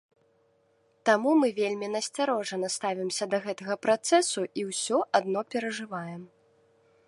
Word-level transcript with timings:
Таму 1.09 1.33
мы 1.41 1.49
вельмі 1.59 1.89
насцярожана 1.95 2.67
ставімся 2.77 3.23
да 3.33 3.37
гэтага 3.45 3.75
працэсу 3.87 4.41
і 4.63 4.67
ўсё 4.73 4.97
адно 5.21 5.39
перажываем. 5.57 6.21